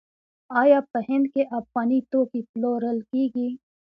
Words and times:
آیا 0.61 0.79
په 0.91 0.99
هند 1.07 1.25
کې 1.33 1.43
افغاني 1.59 1.99
توکي 2.11 2.41
پلورل 2.51 2.99
کیږي؟ 3.11 3.49